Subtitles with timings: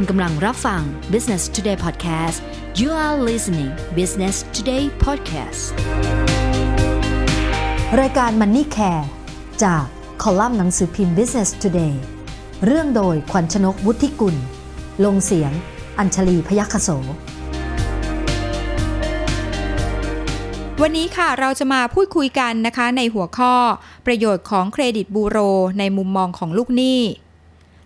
[0.00, 2.38] คุณกำลังรับฟัง Business Today Podcast
[2.80, 5.62] you are listening Business Today Podcast
[8.00, 9.04] รายการ Money Care
[9.62, 9.84] จาก
[10.22, 11.94] คอลัมน์หนังสือพิมพ์ Business Today
[12.66, 14.36] เรื่องโดยขวัญชนกวุฒิกุล
[15.04, 15.52] ลงเสียง
[15.98, 16.88] อัญชลีพยัคฆโส
[20.82, 23.54] วันนี้ค่ะเราจะมาพูดคุยกันนะคะในหัวข้อ
[24.06, 25.38] ประโยชน์ของเครดิตบูโร
[25.78, 27.00] ในมุมมองของลูกหนี้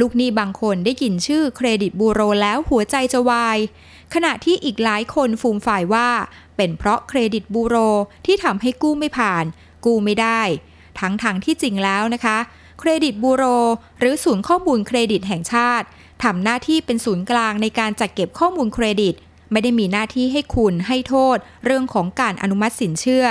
[0.00, 3.58] ลูกหนี้บางคนได้ยินชื่อเครดิตบูโรแล้วหัวใจจะวาย
[4.14, 6.08] ขณะที่อีกหลายคนฟูมฟายว่า
[6.56, 7.76] เป็นเพราะเครดิตบูโร
[8.26, 9.44] ที่ทำให้กู้ไม่ผ่าน
[9.84, 10.40] กู้ไม่ได้
[11.00, 12.38] ทั้งทางที่จริงแล้วนะคะ
[12.80, 13.44] เครดิตบูโร
[13.98, 15.86] หรือศูนย์ข้อมูลเครดิตแห่งชาติ
[16.24, 19.14] ทำหน้าที่เป็นศูนย์กลางในการจัดเก็บข้อมูลเครดิต
[19.52, 23.26] ไม่ได้มีหน้าที่ให้คุณให้โทษ เรื่องของการอนุมัติสินเชื่อ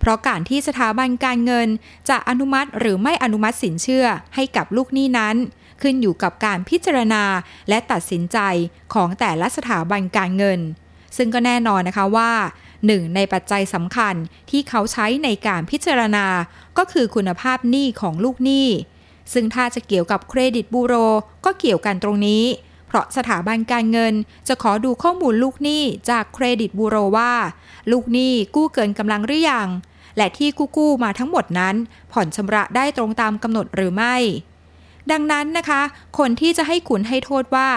[0.00, 1.68] เพราะการที่สถาบันการเงิน
[2.08, 5.36] จะอนุมัติหรือไม่อนุมัติสินเชื่อให้กับลูกหนี้นั้น
[5.82, 7.24] ขึ้นอยู่กับการพิจารณา
[7.68, 8.38] และตัดสินใจ
[8.94, 10.60] ของแต่ละสถาบันการเงิน
[11.16, 12.32] ซึ่งก็แน่นอนนะคะว่า
[12.86, 14.14] หนึ่งในปัจจัยสำคัญ
[14.50, 16.26] ที่เขาใช้ในการพิจารณา
[16.78, 18.68] ก็คือคุณภาพหนี้ของลูกหนี้
[19.32, 20.94] ซึ่งถ้าจะเกี่ยวกับเครดิตบูโร
[21.44, 22.44] ก็เกี่ยวกันตรงนี้
[22.86, 24.14] เพราะสถาบันการเงิน
[24.48, 27.32] จะขอดูข้อมูลลูกหนี้จากเครดิตบูโรว่า
[27.90, 29.68] ลูกหนี้กู้เกินกำลังหรือยัง
[30.16, 31.74] และที่กู้กู้มาทั้งหมดนั้น
[32.12, 34.16] ผ่อนชำระได้ตรงตามกำหนดหรือไม่
[35.10, 35.82] ดังนั้นนะคะ
[36.18, 37.68] คนที่จะให้คุณให้โทษว่า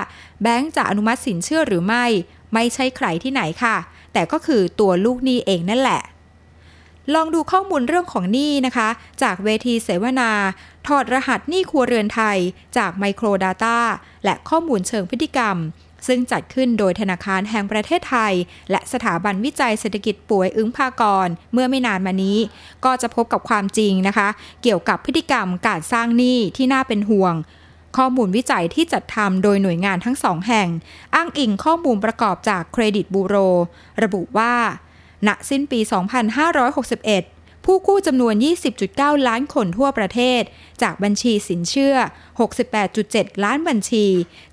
[0.41, 2.05] แบงก์จะอนุมัติสินเชื่อหรือไม่
[2.53, 3.75] ไม่ใช่ใครที่ไหนค่ะ
[4.13, 6.01] แต่ก็คือตัวลูกหนี้เองนั่นแหละ
[7.13, 8.89] ลองดูข้อมูลเรื่องของหนี้นะคะ
[9.23, 10.31] จากเวทีเสวนา
[10.87, 12.37] ถอดรหัสหนี้ครัวเรือนไทย
[12.77, 13.77] จาก Micro Data
[14.23, 15.57] และข้อมูลเชิงพฤติกรรม
[16.07, 18.33] ซึ่งจัดขึ้นโดยธนาคารแห่งประเทศไทย
[18.71, 22.37] และสถาบันวิจัยเศรษฐกิจป่วยอึ้งภากร เมื่อไม่นานมานี้
[22.85, 24.27] ก็จะพบกับความจริงนะคะ
[24.63, 27.35] เกี่ยวกับพฤติกรรมการสร้างหนี้ที่น่าเป็นห่วง
[27.97, 30.67] ข้อมูลวิจัยที่จัดทำโดยหน่วยงานทั้งสองแห่ง
[31.15, 33.35] อ้างอิงข้อมูลประกอบจากเครดิตบูโร
[34.03, 34.53] ระบุว่า
[35.27, 35.79] ณ สิ้นปี
[36.63, 37.32] 2561
[37.65, 38.35] ผู้กู้จำนวน
[38.81, 40.41] 20.9 ล้านคนทั่วประเทศ
[40.81, 41.95] จากบัญชีสินเชื่อ
[42.69, 44.05] 68.7 ล้านบัญชี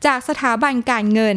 [0.07, 1.37] จากสถาบันการเงิน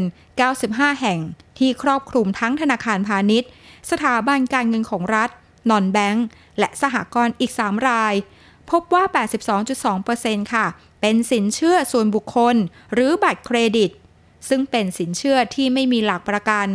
[0.49, 1.19] 95 แห่ง
[1.57, 3.49] ที่ครอบคลุมทั้งธนาคารพาณิชย์
[3.91, 5.29] สถาบันการเงินของรัฐ
[5.69, 6.25] นอนแบงก์
[6.59, 8.13] และสหกรณ์อีก 3 ราย
[8.69, 9.03] พบว่า
[9.79, 10.65] 82.2%ค่ะ
[11.01, 12.55] เป็นสินเชื่อส่วนบุคคล
[12.93, 13.91] หรือบัตรเครดิต
[14.49, 16.67] ซึ่งเป็นสินเชื่อที่ไม่มีหลักประกัน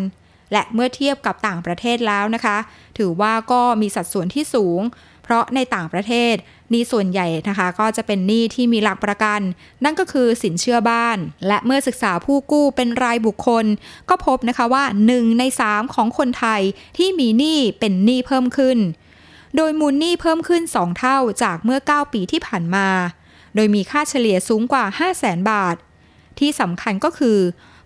[0.52, 2.58] และเมื่อเทียบกับต่างประเทศแล้วนะคะ
[2.98, 4.80] ถือว่าก็มีสัดส่วนที่สูง
[5.24, 6.34] เพราะในต่างประเทศ
[6.70, 9.40] หนี้ส่วนใหญ่นะคะ ก็จะเป็นหนี้ที่มีหลักประกัน
[9.84, 13.64] นั่นก็คือสินเชื่อบ้าน และเมื่อศึกษาผู้กู้เป็นรายบุคคล
[14.08, 16.62] ก็พบนะคะว่า 1 ใน 3 ของคนไทย
[16.96, 18.78] ที่มีหนี้เป็นหนี้เพิ่มขึ้น
[19.56, 22.88] โดยมูลหนี้เพิ่มขึ้น 2 เท่าจากเมื่อ 9 ปีที่ผ่านมา
[23.54, 25.76] โดยมีค่าเฉลี่ยสูงกว่า 5 0 0แสนบาท
[26.38, 27.38] ที่สำคัญก็คือ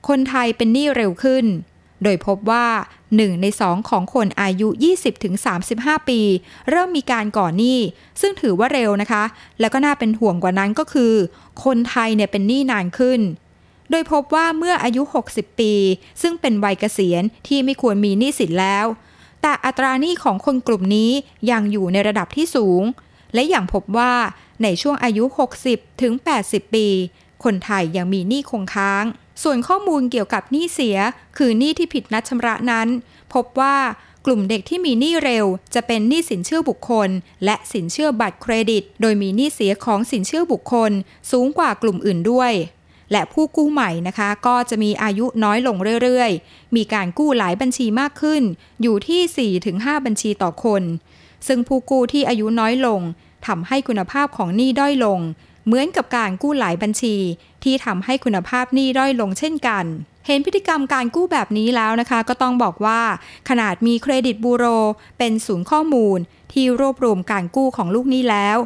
[0.09, 1.44] คนไทยเป็นหนี้เร็วขึ้น
[2.03, 2.67] โดยพบว่า
[3.09, 4.69] 1 ใน 2 ของคนอายุ
[5.39, 6.21] 20-35 ปี
[6.71, 7.79] เริ่มมีการก่อหนี้
[8.21, 9.25] ซึ่งถือว่าเร็วนะคะ
[9.61, 11.12] แล้วก็น่าเป็นห่วงกว่านั้นก็คือ
[11.65, 13.21] คนไทยเนี่ยเป็นหนี้นานขึ้น
[13.91, 15.03] โดยพบว่าเมื่ออายุ
[15.33, 15.73] 60 ปี
[16.23, 18.87] ซึ่งเป็นวัยเกษียณที่ไม่ควรมีหนี้สินแล้ว
[19.43, 21.11] แต่อัตราหนี้ของคนกลุ่มนี้
[21.51, 22.83] ยังอยู่ในระดับที่สูง
[23.35, 24.12] และอย่างพบว่า
[24.62, 25.25] ในช่วงอายุ
[25.65, 26.12] 60ถึง
[26.45, 26.87] 80 ปี
[27.45, 29.05] คนไทยยังมีหนี้คงค้าง
[29.43, 30.97] ส่วนข้อมูลเกี่ยวกับหนี้เสีย
[31.37, 32.88] คือหนี้ที่ผิดนัดชำระนั้น
[33.34, 33.76] พบว่า
[34.26, 37.09] กลุ่มเด็กที่มีหนี้เร็ว จะเป็นหนี้สินเชื่อบุคคล
[37.44, 40.93] และสินเชื่อบัตรเครดิต โดยมีหนี้เสียของสินเชื่อบุคคล
[41.31, 42.53] สูงกว่ากลุ่มอื่นด้วย
[43.12, 48.43] และผู้กู้ใหม่นะคะ ก็จะมีอายุน้อยลงเรื่อยๆ มีการกู้หลายบัญชีมากขึ้น
[48.82, 50.82] อยู่ที่ 4-5 บัญชีต่อคน
[51.47, 53.00] ซึ่งผู้กู้ที่อายุน้อยลง
[53.47, 55.20] ทำให้คุณภาพของหนี้ด้อยลง
[55.67, 57.17] เหมือนกับการกู้หลายบัญชี
[57.65, 59.84] ที่ทำให้คุณภาพหนี้ด้อยลงเช่นกัน
[60.27, 63.00] เห็นพฤติกรรมการกู้แบบนี้แล้วนะคะ ก็ต้องบอกว่า
[63.49, 64.65] ขนาดมีเครดิตบูโร
[65.19, 66.19] เป็นศูนย์ข้อมูล
[66.53, 68.59] ที่รวบรวมการกู้ของลูกหนี้แล้ว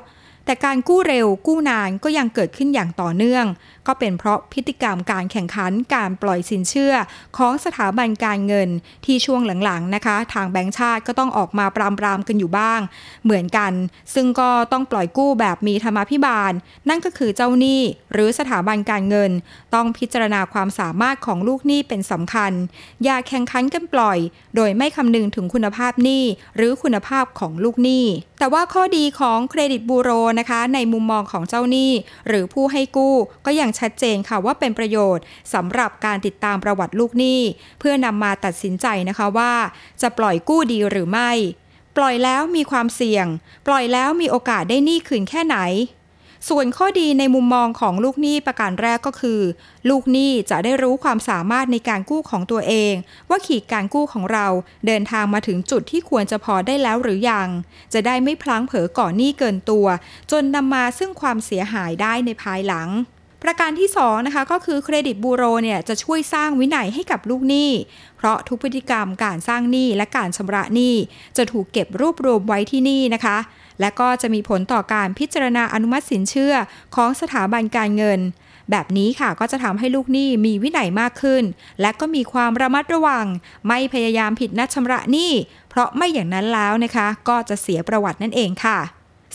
[0.46, 3.44] แต่การกู้เร็วกู้นานก็ยังเกิดขึ้นอย่างต่อเนื่อง
[3.86, 6.94] ก็เป็นเพราะพฤติกรรมการแข่งขันการปล่อยสินเชื่อ
[7.36, 8.68] ของสถาบันการเงิน
[9.04, 12.80] ที่ช่วงหลังๆนะคะ ทางแบงก์ชาติก็ต้องออกมาปรามปรามกันอยู่บ้าง
[13.24, 13.72] เหมือนกัน
[14.14, 16.52] ซึ่งก็ต้องปล่อยกู้แบบมีธรรมาภิบาล
[16.88, 17.80] นั่นก็คือเจ้าหนี้
[18.12, 19.30] หรือสถาบันการเงิน
[19.74, 22.52] ต้องพิจารณาความสามารถของลูกหนี้เป็นสำคัญ
[23.04, 24.18] อย่าแข่งขันกันปล่อย
[24.56, 26.24] โดยไม่คำนึงถึงคุณภาพหนี้
[26.56, 28.04] หรือคุณภาพของลูกหนี้
[28.38, 31.90] แต่ว่าข้อดีของเครดิตบูโรนะคะในมุมมองของเจ้าหนี้
[32.28, 33.14] หรือผู้ให้กู้
[33.46, 35.24] ก็ยังชัดเจนค่ะว่าเป็นประโยชน์
[35.54, 37.40] สำหรับการติดตามประวัติลูกหนี้
[37.78, 39.52] เพื่อนำมาตัดสินใจนะคะว่า
[40.02, 41.30] จะปล่อยกู้ดีหรือไม่
[41.96, 43.26] ปล่อยแล้วมีความเสี่ยง
[43.66, 45.58] ปล่อยแล้วมีโอกาสได้หนี้คืนแค่ไหน
[46.48, 49.40] ส่วนข้อดีในมุมมองของลูกหนี้ประการแรกก็คือ
[49.88, 52.94] ลูกหนี้จะได้รู้ความสามารถในการกู้ของตัวเอง
[53.28, 54.46] ว่าขีดการกู้ของเรา
[54.86, 57.48] เดินทางมาถึงจุดที่ควรจะพอได้แล้วหรือยัง
[57.92, 59.86] จะได้ไม่พลั้งเผลอก่อนหนี้เกินตัว
[60.30, 62.88] จนนำมาซึ่งความเสียหายได้ในภายหลัง
[63.42, 67.70] ประการที่2นะคะก็คือเครดิตบูโรเนี่ยจะช่วยสร้างวินัยให้กับลูกหนี้
[68.16, 70.94] เพราะทุกพฤติกรรมการสร้างหนี้และการชำระหนี้
[71.36, 73.38] จะถูกเก็บรวบรวมไว้ที่นี่นะคะ
[73.80, 76.54] และก็จะมีผลต่อการพิจารณาอนุมัติสินเชื่อ
[76.94, 78.20] ของสถาบันการเงิน
[78.70, 81.42] แบบนี้ค่ะก็จะทำให้ลูกหนี้มีวินัยมากขึ้น
[81.80, 83.26] และก็มีความระมัดระวัง
[83.68, 85.32] ไม่พยายามผิดนัดชำระหนี้
[85.70, 88.78] เพราะไม่อย่างนั้นแล้วนะคะ ก็จะเสียประวัตินั่นเองค่ะ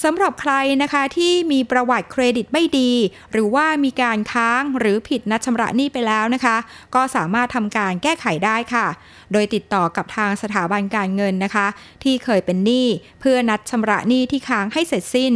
[0.03, 2.92] สำหรับใครนะคะที่มีประวัติเครดิตไม่ดี
[3.31, 6.57] หรือว่ามีการค้างหรือผิดนัดชำระหนี้ไปแล้วนะคะ
[6.95, 8.88] ก็สามารถทำการแก้ไขได้ค่ะ
[9.31, 11.68] โดยติดต่อกับทางสถาบันการเงินนะคะ
[12.03, 12.88] ที่เคยเป็นหนี้
[13.19, 15.33] เพื่อนัดชำระหนี้ที่ค้างให้เสร็จสิ้น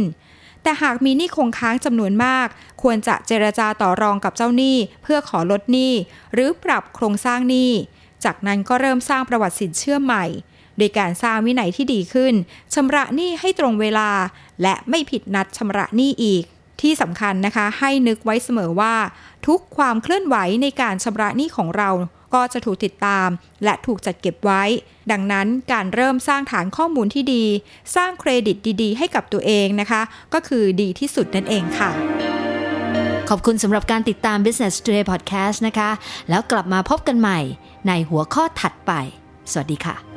[0.62, 2.48] แต่หากมีหนี้คงค้างจำนวนมาก
[2.82, 5.92] ควรจะเจรจาต่อรองกับเจ้าหนี้เพื่อขอลดหนี้
[6.32, 7.70] หรือปรับโครงสร้างหนี้
[8.24, 10.24] จากนั้นก็เริ่มสร้างประวัติสินเชื่อใหม่
[10.78, 12.34] โดยการสร้างวินัยที่ดีขึ้น
[12.74, 14.10] ชำระหนี้ให้ตรงเวลา
[14.62, 16.44] และไม่ผิดนัดชำระหนี้อีก
[16.80, 18.94] ที่สำคัญนะคะให้นึกไว้เสมอว่า
[19.46, 21.90] ทุกความเคลื่อนไหวในการชำระหนี้ของเรา
[22.34, 23.28] ก็จะถูกติดตาม
[23.64, 24.62] และถูกจัดเก็บไว้
[25.10, 27.44] ดังนั้นการเริ่มสร้างฐานข้อมูลที่ดี
[27.96, 30.02] สร้างเครดิตดีๆ ให้กับตัวเองนะคะ
[30.34, 31.90] ก็คือดีที่สุดนั่นเองค่ะ
[33.28, 35.90] ขอบคุณสำหรับการติดตาม Business Today Podcast นะคะ
[36.28, 37.40] แล้วกลับมาพบกันใหม่
[37.88, 38.92] ในหัวข้อถัดไป
[39.52, 40.15] สวัสดีค่ะ